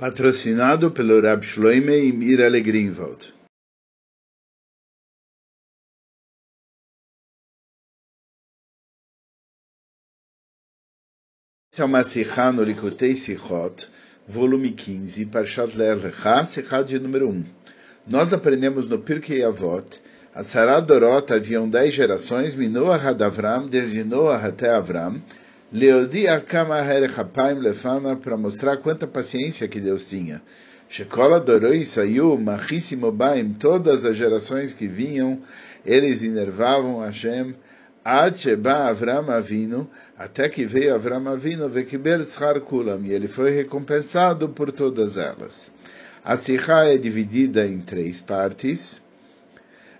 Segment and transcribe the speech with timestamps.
[0.00, 3.34] patrocinado pelo Rab Shloime e Mira Greenwald.
[11.70, 13.90] Essa é uma Sikha no Likutei Sichot,
[14.26, 17.44] volume 15, Parshat Lecha, Sikha de número 1.
[18.06, 20.00] Nós aprendemos no Pirkei Avot,
[20.34, 25.20] a Sarah Dorot haviam dez gerações, Minoah Hadavram, desde Noah até Avram,
[25.72, 30.42] Leodi Akama Hapaim Lefana, para mostrar quanta paciência que Deus tinha.
[30.88, 35.40] Shekola Doroi saiu, Machissimo Baim, todas as gerações que vinham,
[35.86, 37.54] eles enervavam Hashem,
[38.04, 39.88] Ad Sheba Avram Avinu,
[40.18, 45.72] até que veio Avram Avinu, Vekibel Schar Kulam, e ele foi recompensado por todas elas.
[46.24, 49.00] A Sikha é dividida em três partes.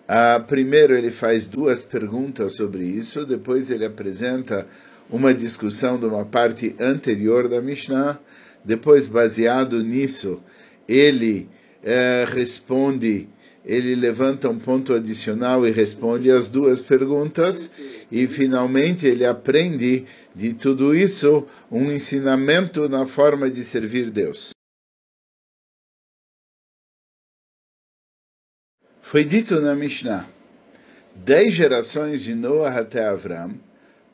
[0.09, 4.66] Uh, primeiro ele faz duas perguntas sobre isso, depois ele apresenta
[5.10, 8.19] uma discussão de uma parte anterior da Mishnah,
[8.64, 10.42] depois, baseado nisso,
[10.88, 11.48] ele
[11.83, 13.28] eh, responde,
[13.64, 17.72] ele levanta um ponto adicional e responde as duas perguntas,
[18.11, 24.50] e finalmente ele aprende de tudo isso um ensinamento na forma de servir Deus.
[29.00, 30.25] Foi dito na Mishnah,
[31.16, 33.58] dez gerações de Noah até Avram,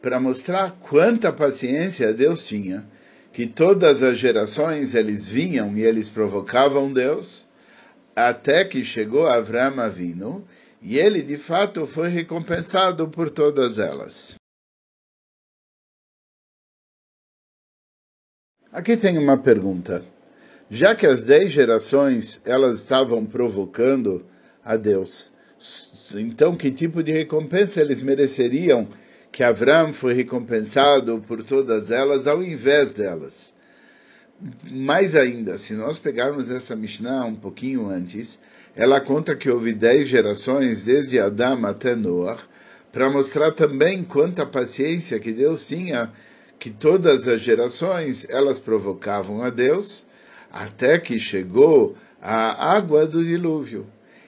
[0.07, 2.89] para mostrar quanta paciência Deus tinha,
[3.33, 7.49] que todas as gerações eles vinham e eles provocavam Deus,
[8.15, 10.47] até que chegou Avram Avinu,
[10.81, 14.37] e ele de fato foi recompensado por todas elas.
[18.71, 20.05] Aqui tem uma pergunta.
[20.71, 24.25] Já que as dez gerações elas estavam provocando
[24.65, 25.33] a Deus,
[26.15, 28.87] então que tipo de recompensa eles mereceriam
[29.37, 33.53] que Avram foi recompensado por todas elas ao invés delas.
[34.73, 38.39] Mais ainda, se nós pegarmos essa Mishnah um pouquinho antes,
[38.75, 42.39] ela conta que houve dez gerações, desde Adão até Noah,
[42.91, 46.11] para mostrar também quanta paciência que Deus tinha,
[46.59, 50.07] que todas as gerações elas provocavam a Deus,
[50.51, 53.87] até que chegou a água do dilúvio.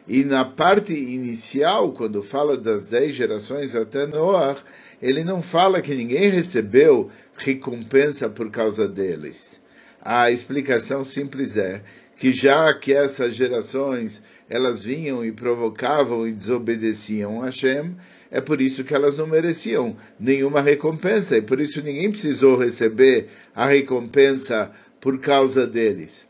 [0.09, 4.57] E na parte inicial, quando fala das dez gerações até Noah,
[5.03, 9.61] ele não fala que ninguém recebeu recompensa por causa deles.
[10.01, 11.83] A explicação simples é
[12.17, 17.95] que já que essas gerações elas vinham e provocavam e desobedeciam a Hashem,
[18.31, 23.29] é por isso que elas não mereciam nenhuma recompensa e por isso ninguém precisou receber
[23.55, 26.27] a recompensa por causa deles.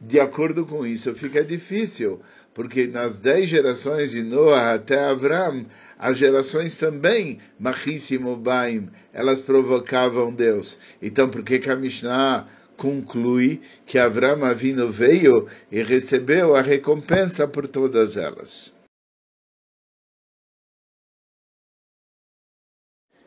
[0.00, 2.20] De acordo com isso, fica difícil
[2.54, 5.66] porque nas dez gerações de Noah até Avram,
[5.98, 10.78] as gerações também, Machissimo Baim, elas provocavam Deus.
[11.00, 17.46] Então, por que, que a Mishnah conclui que Avram Avino veio e recebeu a recompensa
[17.46, 18.72] por todas elas?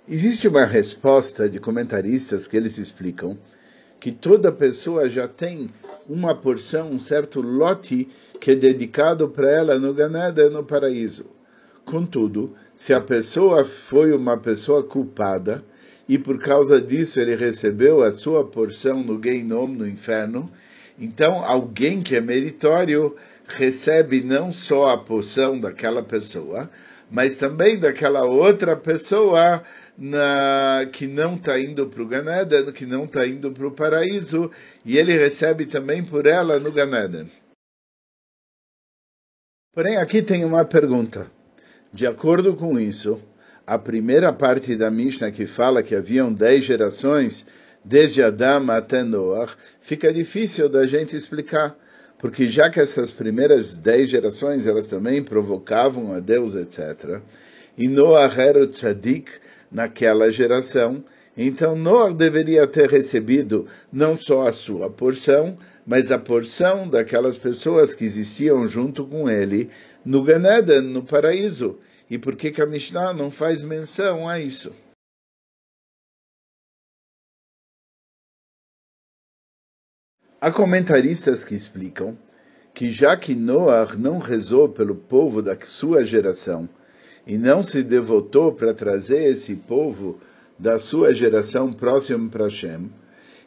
[0.07, 3.38] Existe uma resposta de comentaristas que eles explicam
[4.01, 5.69] que toda pessoa já tem
[6.09, 8.09] uma porção, um certo lote
[8.44, 11.28] que é dedicado para ela no Ganeda, no paraíso.
[11.86, 15.64] Contudo, se a pessoa foi uma pessoa culpada
[16.09, 20.52] e por causa disso ele recebeu a sua porção no Geinom, no inferno,
[21.00, 23.16] então alguém que é meritório
[23.48, 26.70] recebe não só a porção daquela pessoa,
[27.10, 29.64] mas também daquela outra pessoa
[29.98, 34.52] na, que não está indo para o Ganeden, que não está indo para o paraíso,
[34.86, 37.30] e ele recebe também por ela no Ganeden.
[39.73, 41.31] Porém, aqui tem uma pergunta.
[41.91, 43.19] De acordo com isso,
[43.66, 47.44] a primeira parte da Mishnah que fala que haviam dez gerações,
[47.83, 49.51] desde Adão até Noah,
[49.81, 51.75] fica difícil da gente explicar,
[52.19, 57.19] porque já que essas primeiras dez gerações elas também provocavam a Deus, etc.,
[57.75, 59.31] e Noah era o tzadik
[59.72, 61.03] naquela geração,
[61.35, 67.95] então Noah deveria ter recebido não só a sua porção, mas a porção daquelas pessoas
[67.95, 69.69] que existiam junto com ele
[70.06, 71.80] no Ganeden, no paraíso.
[72.09, 74.71] E por que, que a Mishnah não faz menção a isso?
[80.39, 82.18] Há comentaristas que explicam
[82.74, 86.68] que já que Noah não rezou pelo povo da sua geração
[87.25, 90.19] e não se devotou para trazer esse povo
[90.57, 92.89] da sua geração próximo para Hashem,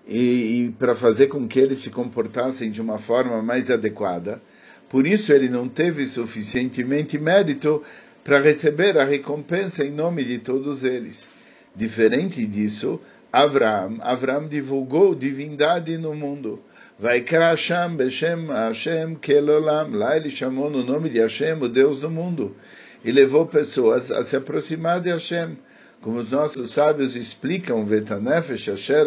[0.06, 4.40] e, e para fazer com que eles se comportassem de uma forma mais adequada.
[4.88, 7.82] Por isso ele não teve suficientemente mérito
[8.22, 11.28] para receber a recompensa em nome de todos eles.
[11.74, 13.00] Diferente disso,
[13.32, 16.62] Abraão, Abraão divulgou divindade no mundo.
[16.98, 19.90] Vai Hashem Beshem Hashem Kelolam.
[19.92, 22.56] Lá ele chamou no nome de Hashem, o Deus do mundo,
[23.04, 25.58] e levou pessoas a se aproximar de Hashem.
[26.00, 29.06] Como os nossos sábios explicam, Vetanefesh Asher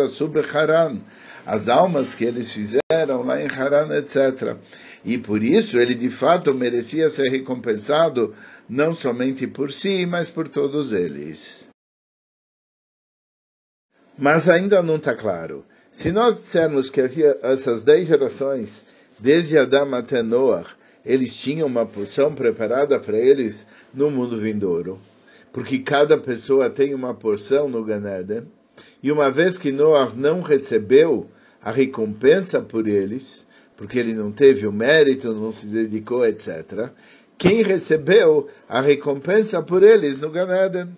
[0.54, 1.00] Haran,
[1.46, 4.58] as almas que eles fizeram lá em Haran, etc.
[5.04, 8.36] E por isso ele de fato merecia ser recompensado
[8.68, 11.68] não somente por si, mas por todos eles.
[14.18, 15.66] Mas ainda não está claro.
[15.92, 18.82] Se nós dissermos que havia essas dez gerações,
[19.18, 20.68] desde Adão até Noah,
[21.06, 25.00] eles tinham uma porção preparada para eles no mundo vindouro,
[25.52, 28.48] porque cada pessoa tem uma porção no Ganeden,
[29.02, 31.30] e uma vez que Noah não recebeu
[31.62, 36.92] a recompensa por eles, porque ele não teve o mérito, não se dedicou, etc.,
[37.38, 40.90] quem recebeu a recompensa por eles no Ganeden?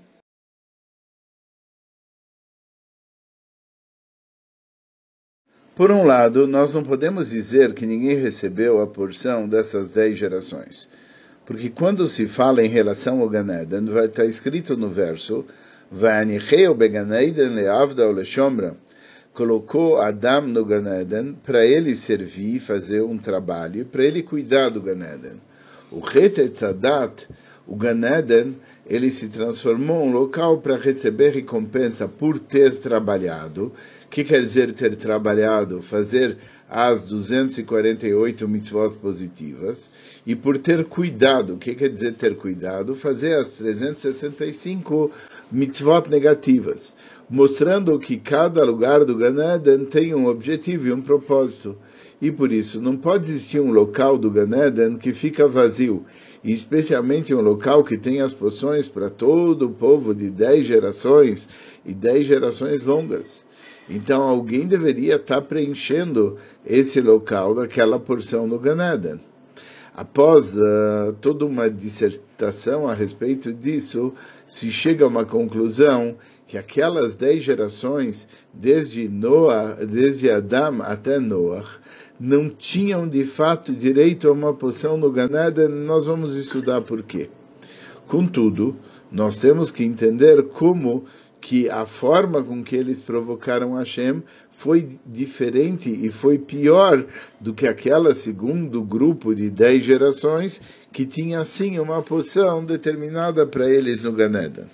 [5.75, 10.89] Por um lado, nós não podemos dizer que ninguém recebeu a porção dessas dez gerações.
[11.51, 15.43] Porque quando se fala em relação ao Ganeden, vai estar escrito no verso,
[19.33, 25.41] colocou Adam no Ganeden para ele servir, fazer um trabalho, para ele cuidar do Ganeden.
[25.91, 27.27] O Retetzadat,
[27.67, 28.55] o Ganeden,
[28.87, 33.73] ele se transformou em um local para receber recompensa por ter trabalhado,
[34.11, 36.37] que quer dizer ter trabalhado, fazer
[36.69, 39.89] as 248 mitzvot positivas,
[40.27, 42.93] e por ter cuidado, o que quer dizer ter cuidado?
[42.93, 45.09] Fazer as 365
[45.49, 46.93] mitzvot negativas,
[47.29, 51.77] mostrando que cada lugar do Ganeden tem um objetivo e um propósito.
[52.21, 56.05] E por isso, não pode existir um local do Ganeden que fica vazio,
[56.43, 61.47] e especialmente um local que tem as porções para todo o povo de dez gerações
[61.85, 63.49] e dez gerações longas.
[63.89, 69.19] Então alguém deveria estar preenchendo esse local daquela porção do Ganeden.
[69.93, 74.13] Após uh, toda uma dissertação a respeito disso,
[74.47, 76.15] se chega a uma conclusão
[76.47, 81.65] que aquelas dez gerações, desde Noah, desde Adão até Noah,
[82.19, 85.69] não tinham de fato direito a uma porção no Ganeden.
[85.69, 87.29] Nós vamos estudar por quê.
[88.07, 88.75] Contudo,
[89.11, 91.03] nós temos que entender como
[91.41, 97.03] que a forma com que eles provocaram Hashem foi diferente e foi pior
[97.39, 100.61] do que aquela segundo grupo de dez gerações
[100.91, 104.69] que tinha sim uma porção determinada para eles no Ganeda.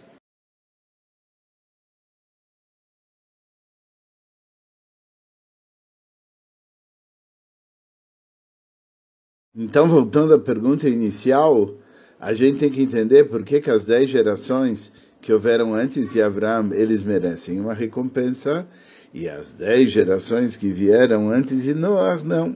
[9.59, 11.73] Então, voltando à pergunta inicial,
[12.19, 14.91] a gente tem que entender por que, que as dez gerações
[15.21, 18.67] que houveram antes de Abraão, eles merecem uma recompensa,
[19.13, 22.55] e as dez gerações que vieram antes de Noah, não.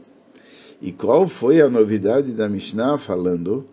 [0.81, 3.67] E qual foi a novidade da Mishnah falando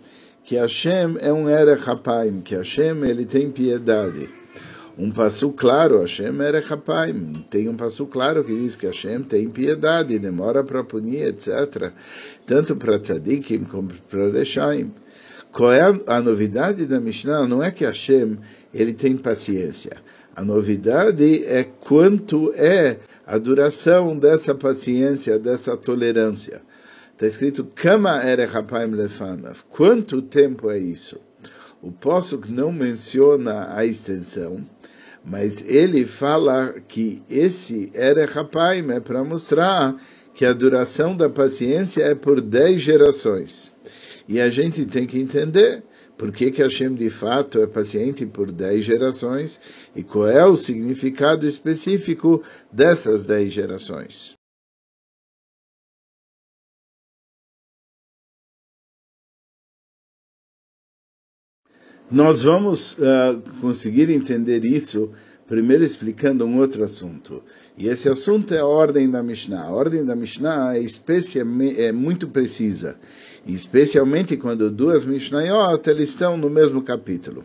[0.45, 4.29] que Hashem é um Erech Hapaim, que Hashem ele tem piedade.
[4.97, 7.45] Um passo claro, Hashem Erech Hapaim.
[7.51, 11.93] Tem um passo claro que diz que Hashem tem piedade, demora para punir, etc.
[12.47, 14.91] Tanto para tzadikim como para Reshaim.
[15.53, 17.47] Qual é a, novidade da Mishnah?
[17.47, 18.39] Não é que Hashem
[18.73, 19.93] ele tem paciência.
[20.37, 26.63] A novidade é quanto é a duração dessa paciência, dessa tolerância.
[27.13, 29.65] Está escrito Kama erechapaim lefanav.
[29.69, 31.19] Quanto tempo é isso?
[31.83, 34.65] O Posuk não menciona a extensão,
[35.25, 39.97] mas ele fala que esse erechapaim é para mostrar
[40.35, 43.73] que a duração da paciência é por dez gerações.
[44.29, 45.83] E a gente tem que entender
[46.19, 49.59] por que, que Hashem de fato é paciente por dez gerações
[49.97, 54.37] e qual é o significado específico dessas dez gerações.
[62.11, 65.11] Nós vamos uh, conseguir entender isso
[65.49, 67.43] primeiro explicando um outro assunto.
[67.77, 69.65] E esse assunto é a ordem da Mishnah.
[69.65, 70.85] A ordem da Mishnah é,
[71.87, 72.99] é muito precisa,
[73.55, 77.45] especialmente quando duas Mishnayot estão no mesmo capítulo.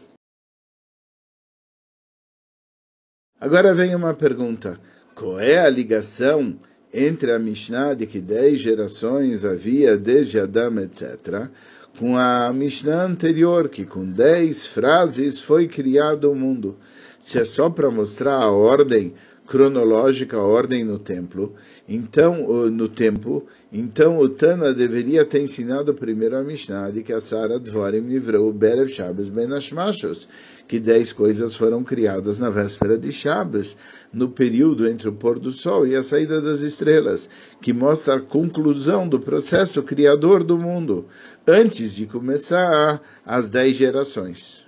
[3.39, 4.79] Agora vem uma pergunta:
[5.15, 6.57] qual é a ligação
[6.93, 11.49] entre a Mishnah de que dez gerações havia desde Adão, etc.,
[11.97, 16.77] com a Mishnah anterior, que com dez frases foi criado o mundo?
[17.23, 19.15] se é só para mostrar a ordem
[19.47, 21.53] cronológica ordem no templo,
[21.87, 27.19] então no tempo, então o Tana deveria ter ensinado primeiro a Mishnah de que a
[27.19, 30.27] Sara Dvorim livrou Berev Shabbos Ben Ashmashos,
[30.67, 33.75] que dez coisas foram criadas na véspera de Shabbos,
[34.13, 37.29] no período entre o pôr do sol e a saída das estrelas,
[37.61, 41.05] que mostra a conclusão do processo criador do mundo,
[41.45, 44.62] antes de começar as dez gerações.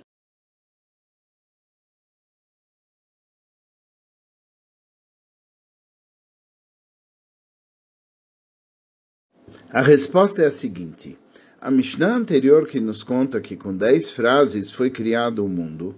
[9.72, 11.18] A resposta é a seguinte.
[11.60, 15.94] A Mishnah anterior que nos conta que com dez frases foi criado o mundo,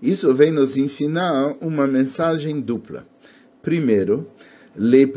[0.00, 3.04] isso vem nos ensinar uma mensagem dupla.
[3.60, 4.30] Primeiro,
[4.76, 5.12] et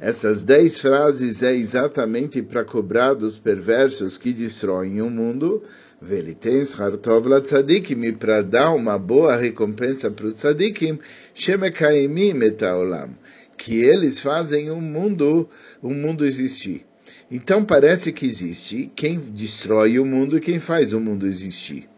[0.00, 5.60] essas dez frases é exatamente para cobrar dos perversos que destroem o mundo,
[6.00, 11.00] Velitens hartov la tzadikim, e para dar uma boa recompensa para os tzadikim,
[11.34, 13.10] shemekaimim et haolam,
[13.58, 15.48] que eles fazem o mundo,
[15.82, 16.86] o mundo existir.
[17.30, 21.88] Então parece que existe quem destrói o mundo e quem faz o mundo existir.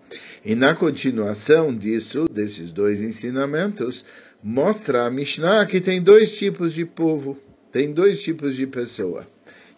[0.45, 4.05] E na continuação disso, desses dois ensinamentos,
[4.43, 7.38] mostra a Mishnah que tem dois tipos de povo,
[7.71, 9.26] tem dois tipos de pessoa.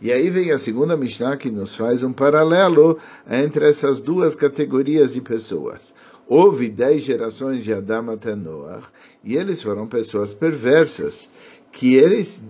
[0.00, 2.98] E aí vem a segunda Mishnah que nos faz um paralelo
[3.30, 5.92] entre essas duas categorias de pessoas.
[6.34, 8.80] Houve dez gerações de Adam até Noah,
[9.22, 11.28] e eles foram pessoas perversas
[11.70, 12.42] que eles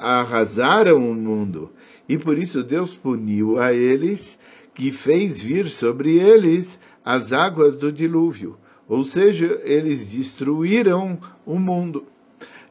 [0.00, 1.68] arrasaram o mundo
[2.08, 4.38] e por isso Deus puniu a eles
[4.72, 8.56] que fez vir sobre eles as águas do dilúvio,
[8.88, 12.04] ou seja, eles destruíram o mundo.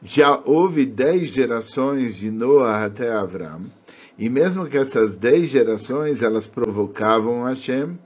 [0.02, 3.60] Já houve dez gerações de Noah até Avram,
[4.18, 7.98] e mesmo que essas dez gerações elas provocavam Hashem,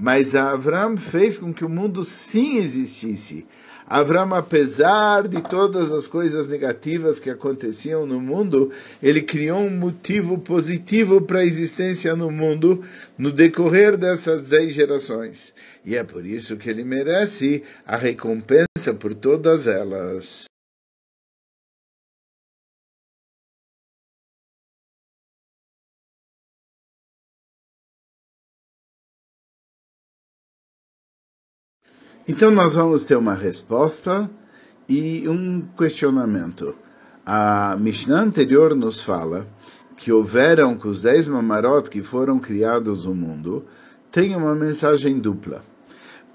[0.00, 3.46] mas Avram fez com que o mundo sim existisse.
[3.86, 8.70] Avram, apesar de todas as coisas negativas que aconteciam no mundo,
[9.02, 12.82] ele criou um motivo positivo para a existência no mundo
[13.18, 15.52] no decorrer dessas dez gerações.
[15.84, 20.44] E é por isso que ele merece a recompensa por todas elas.
[32.32, 34.30] Então nós vamos ter uma resposta
[34.88, 36.76] e um questionamento.
[37.26, 39.48] A Mishnah anterior nos fala
[39.96, 43.64] que houveram com os dez mamarot que foram criados no mundo,
[44.12, 45.64] tem uma mensagem dupla.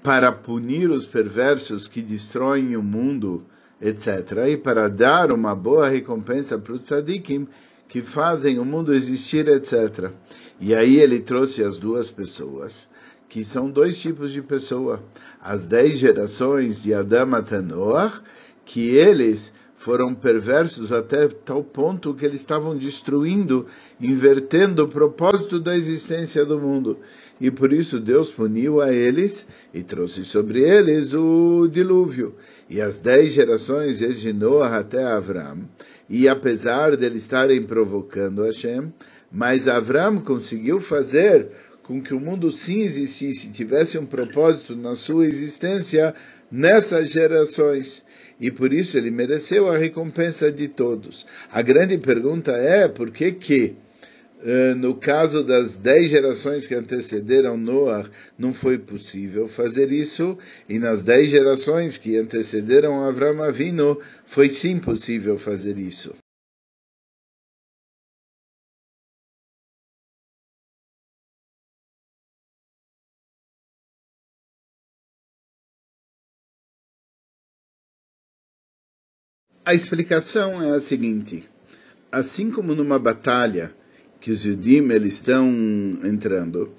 [0.02, 3.46] Para punir os perversos que destroem o mundo,
[3.80, 4.50] etc.
[4.50, 7.48] E para dar uma boa recompensa para os tzadikim
[7.88, 10.10] que fazem o mundo existir, etc.
[10.60, 12.86] E aí ele trouxe as duas pessoas
[13.28, 15.02] que são dois tipos de pessoa.
[15.40, 18.12] As dez gerações de Adam até Noah,
[18.64, 23.66] que eles foram perversos até tal ponto que eles estavam destruindo,
[24.00, 26.98] invertendo o propósito da existência do mundo.
[27.38, 32.34] E por isso Deus puniu a eles e trouxe sobre eles o dilúvio.
[32.70, 35.68] E as dez gerações de Noah até Avram,
[36.08, 38.92] e apesar deles estarem provocando Hashem,
[39.30, 41.50] mas Avram conseguiu fazer
[41.86, 46.12] com que o mundo sim existisse, tivesse um propósito na sua existência
[46.50, 48.02] nessas gerações.
[48.40, 51.24] E por isso ele mereceu a recompensa de todos.
[51.50, 53.76] A grande pergunta é por que que
[54.44, 60.36] eh, no caso das dez gerações que antecederam Noah, não foi possível fazer isso,
[60.68, 66.14] e nas dez gerações que antecederam Avram Avinu, foi sim possível fazer isso.
[79.66, 81.42] A explicação é a seguinte:
[82.12, 83.74] assim como numa batalha
[84.20, 85.44] que os Yudim eles estão
[86.04, 86.70] entrando,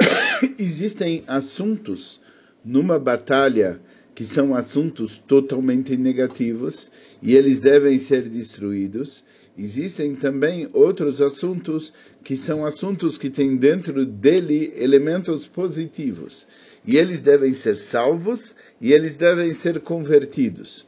[0.58, 2.20] existem assuntos
[2.64, 3.80] numa batalha
[4.16, 6.90] que são assuntos totalmente negativos
[7.22, 9.22] e eles devem ser destruídos.
[9.56, 11.92] Existem também outros assuntos
[12.24, 16.48] que são assuntos que têm dentro dele elementos positivos
[16.86, 20.86] e eles devem ser salvos e eles devem ser convertidos.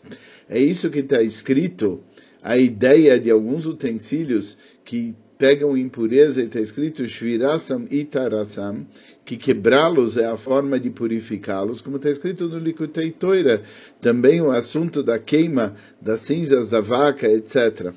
[0.49, 2.03] É isso que está escrito,
[2.43, 8.87] a ideia de alguns utensílios que pegam impureza e está escrito Shvirasam Itarasam,
[9.25, 13.63] que quebrá-los é a forma de purificá-los, como está escrito no Likutei Toira,
[14.01, 17.93] também o assunto da queima das cinzas da vaca, etc.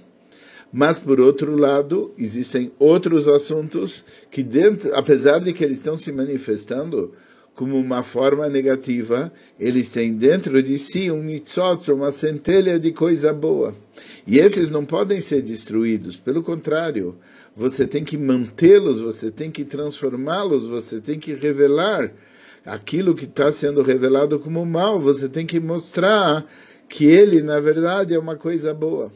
[0.71, 6.11] Mas, por outro lado, existem outros assuntos que, dentro, apesar de que eles estão se
[6.11, 7.13] manifestando
[7.55, 13.31] como uma forma negativa, eles têm dentro de si um nitzotz, uma centelha de coisa
[13.31, 13.73] boa.
[14.27, 17.15] E esses não podem ser destruídos, pelo contrário,
[17.55, 22.11] você tem que mantê-los, você tem que transformá-los, você tem que revelar
[22.65, 26.45] aquilo que está sendo revelado como mal, você tem que mostrar
[26.89, 29.13] que ele, na verdade, é uma coisa boa.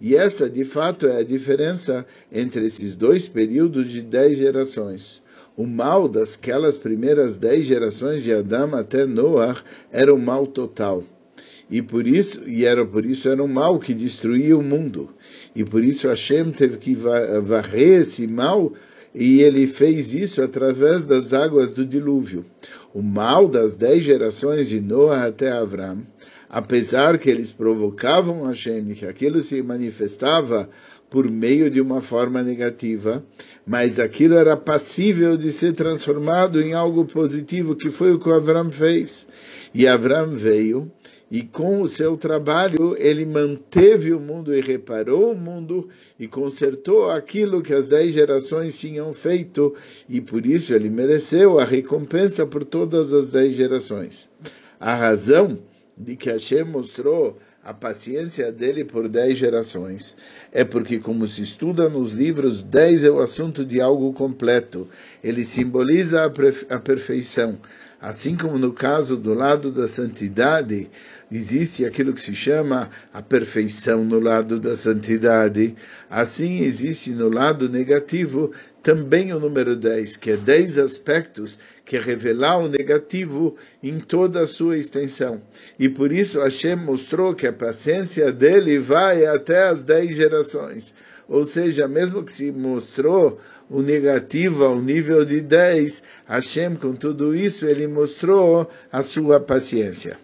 [0.00, 5.22] E essa, de fato, é a diferença entre esses dois períodos de dez gerações.
[5.56, 9.56] O mal dasquelas primeiras dez gerações de Adão até Noah
[9.92, 11.04] era um mal total.
[11.70, 15.10] E por isso, e era por isso era um mal que destruía o mundo.
[15.54, 18.72] E por isso Hashem teve que varrer esse mal
[19.14, 22.44] e ele fez isso através das águas do dilúvio.
[22.92, 26.02] O mal das dez gerações de Noah até Avram
[26.54, 30.70] apesar que eles provocavam Hashem, que aquilo se manifestava
[31.14, 33.24] por meio de uma forma negativa,
[33.64, 38.68] mas aquilo era passível de ser transformado em algo positivo, que foi o que Avram
[38.72, 39.24] fez.
[39.72, 40.90] E Avram veio
[41.30, 47.08] e com o seu trabalho ele manteve o mundo e reparou o mundo e consertou
[47.08, 49.72] aquilo que as dez gerações tinham feito
[50.08, 54.28] e por isso ele mereceu a recompensa por todas as dez gerações.
[54.80, 55.60] A razão
[55.96, 60.16] de que Hashem mostrou a paciência dele por dez gerações.
[60.52, 64.88] É porque, como se estuda nos livros, dez é o assunto de algo completo.
[65.22, 67.58] Ele simboliza a, perfeição.
[68.00, 70.90] Assim como no caso do lado da santidade,
[71.32, 75.74] existe aquilo que se chama a perfeição no lado da santidade,
[76.10, 78.52] assim existe no lado negativo
[78.84, 84.40] também o número 10, que é 10 aspectos que é revelar o negativo em toda
[84.40, 85.40] a sua extensão.
[85.78, 90.94] E por isso Hashem mostrou que a paciência dele vai até as 10 gerações.
[91.26, 97.34] Ou seja, mesmo que se mostrou o negativo ao nível de 10, Hashem, com tudo
[97.34, 100.18] isso, ele mostrou a sua paciência.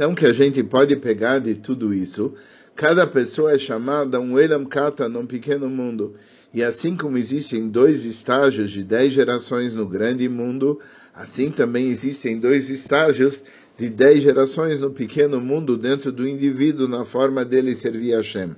[0.00, 2.32] Então, que a gente pode pegar de tudo isso,
[2.74, 6.14] cada pessoa é chamada um Elam Kata num pequeno mundo.
[6.54, 10.80] E assim como existem dois estágios de dez gerações no grande mundo,
[11.12, 13.42] assim também existem dois estágios
[13.76, 18.56] de dez gerações no pequeno mundo dentro do indivíduo na forma dele servir a Hashem.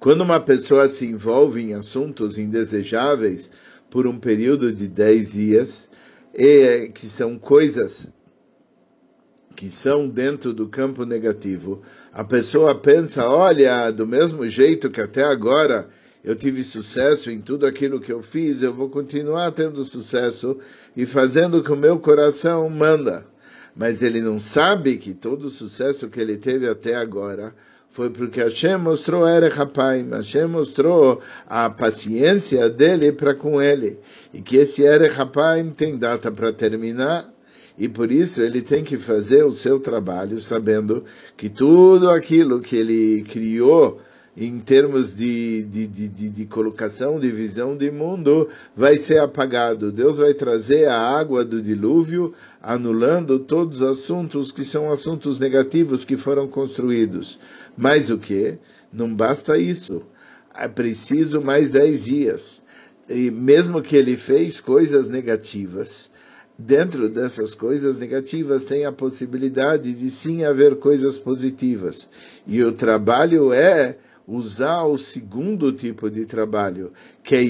[0.00, 3.48] Quando uma pessoa se envolve em assuntos indesejáveis
[3.88, 5.88] por um período de dez dias,
[6.34, 8.10] e que são coisas
[9.54, 11.82] que são dentro do campo negativo,
[12.12, 15.88] a pessoa pensa: olha, do mesmo jeito que até agora
[16.22, 20.58] eu tive sucesso em tudo aquilo que eu fiz, eu vou continuar tendo sucesso
[20.96, 23.26] e fazendo o que o meu coração manda.
[23.74, 27.54] Mas ele não sabe que todo o sucesso que ele teve até agora
[27.88, 33.98] foi porque Hashem mostrou Erech Hapaim, Hashem mostrou a paciência dele para com ele,
[34.32, 37.28] e que esse Erech Hapaim tem data para terminar,
[37.80, 41.02] e por isso ele tem que fazer o seu trabalho sabendo
[41.34, 43.98] que tudo aquilo que ele criou
[44.36, 49.90] em termos de, de, de, de, colocação, de visão de mundo, vai ser apagado.
[49.90, 56.04] Deus vai trazer a água do dilúvio, anulando todos os assuntos que são assuntos negativos
[56.04, 57.38] que foram construídos.
[57.78, 58.58] Mas o que?
[58.92, 60.02] Não basta isso.
[60.54, 62.62] É preciso mais dez dias.
[63.08, 66.09] E mesmo que ele fez coisas negativas,
[66.60, 72.08] dentro dessas coisas negativas tem a possibilidade de sim haver coisas positivas.
[72.46, 73.96] E o trabalho é
[74.26, 76.92] usar o segundo tipo de trabalho,
[77.22, 77.42] que é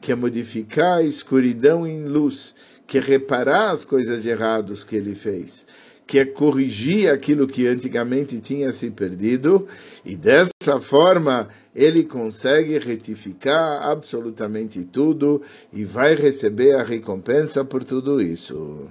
[0.00, 2.54] que é modificar a escuridão em luz,
[2.86, 5.66] que é reparar as coisas erradas que ele fez
[6.06, 9.66] que é corrigir aquilo que antigamente tinha se perdido,
[10.04, 18.20] e dessa forma ele consegue retificar absolutamente tudo e vai receber a recompensa por tudo
[18.20, 18.88] isso.